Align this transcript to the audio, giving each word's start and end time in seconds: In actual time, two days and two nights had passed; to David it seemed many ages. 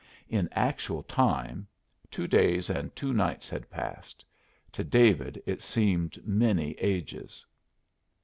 In 0.29 0.49
actual 0.53 1.03
time, 1.03 1.67
two 2.09 2.25
days 2.25 2.71
and 2.71 2.91
two 2.95 3.13
nights 3.13 3.47
had 3.49 3.69
passed; 3.69 4.25
to 4.71 4.83
David 4.83 5.43
it 5.45 5.61
seemed 5.61 6.25
many 6.27 6.71
ages. 6.79 7.45